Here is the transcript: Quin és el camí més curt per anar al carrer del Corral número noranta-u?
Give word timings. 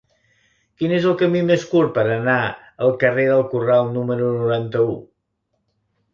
Quin 0.79 0.93
és 0.95 1.03
el 1.09 1.13
camí 1.19 1.43
més 1.49 1.65
curt 1.73 1.93
per 1.97 2.05
anar 2.13 2.39
al 2.87 2.95
carrer 3.05 3.27
del 3.33 3.45
Corral 3.53 3.93
número 4.01 4.33
noranta-u? 4.41 4.99